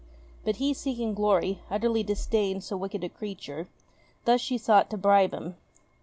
But 0.43 0.55
he, 0.55 0.73
seeking 0.73 1.13
glory, 1.13 1.59
utterly 1.69 2.01
disdained 2.01 2.63
so 2.63 2.75
wicked 2.75 3.03
a 3.03 3.09
creature; 3.09 3.67
thus 4.25 4.41
she 4.41 4.57
sought 4.57 4.89
to 4.89 4.97
bribe 4.97 5.31
him. 5.31 5.57